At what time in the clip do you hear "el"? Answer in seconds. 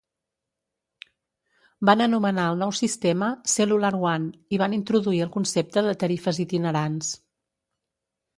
2.53-2.57, 5.27-5.31